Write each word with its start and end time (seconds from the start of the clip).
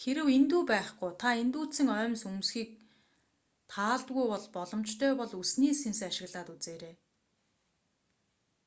хэрэв 0.00 0.26
индүү 0.38 0.62
байхгүй 0.70 1.10
та 1.22 1.28
индүүдсэн 1.42 1.88
оймс 1.98 2.20
өмсөхийг 2.30 2.70
таалдаггүй 3.72 4.26
бол 4.30 4.46
боломжтой 4.56 5.12
бол 5.20 5.32
үсний 5.42 5.74
сэнс 5.82 5.98
ашиглаад 6.08 6.48
үзээрэй 6.54 6.94